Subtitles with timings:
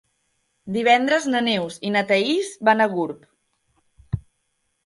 [0.77, 4.21] Divendres na Neus i na Thaís van a Gurb.